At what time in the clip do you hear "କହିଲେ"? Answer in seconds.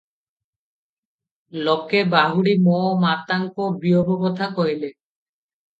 4.59-4.93